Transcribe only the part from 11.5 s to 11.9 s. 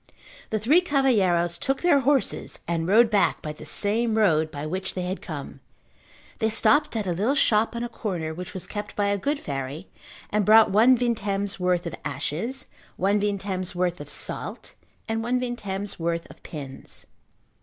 worth